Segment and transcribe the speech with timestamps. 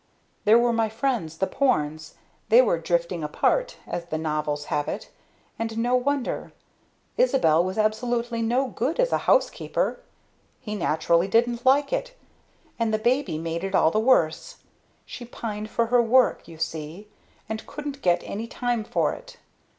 [0.45, 2.15] There were my friends the Pornes;
[2.49, 5.11] they were 'drifting apart,' as the novels have it
[5.59, 6.53] and no wonder.
[7.17, 9.99] Isabel was absolutely no good as a housekeeper;
[10.59, 12.17] he naturally didn't like it
[12.79, 14.55] and the baby made it all the worse;
[15.05, 17.07] she pined for her work, you see,
[17.47, 19.37] and couldn't get any time for it.